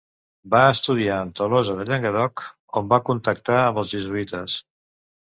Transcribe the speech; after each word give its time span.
Va 0.53 0.59
estudiar 0.75 1.17
en 1.25 1.33
Tolosa 1.39 1.75
de 1.81 1.85
Llenguadoc 1.89 2.43
on 2.81 2.89
va 2.93 2.99
contactar 3.09 3.59
amb 3.65 3.83
els 3.83 3.93
jesuïtes. 3.93 4.57